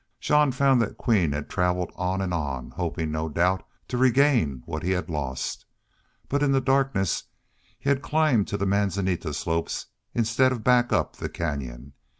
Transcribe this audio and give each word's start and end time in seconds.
Jean 0.19 0.51
found 0.51 0.81
that 0.81 0.97
Queen 0.97 1.31
had 1.31 1.47
traveled 1.47 1.91
on 1.95 2.21
and 2.21 2.33
on, 2.33 2.71
hoping, 2.71 3.11
no 3.11 3.29
doubt, 3.29 3.63
to 3.87 3.97
regain 3.99 4.63
what 4.65 4.81
he 4.81 4.89
had 4.89 5.11
lost. 5.11 5.63
But 6.27 6.41
in 6.41 6.51
the 6.51 6.59
darkness 6.59 7.25
he 7.77 7.87
had 7.87 8.01
climbed 8.01 8.47
to 8.47 8.57
the 8.57 8.65
manzanita 8.65 9.31
slopes 9.35 9.85
instead 10.15 10.51
of 10.51 10.63
back 10.63 10.91
up 10.91 11.17
the 11.17 11.29
canyon. 11.29 11.93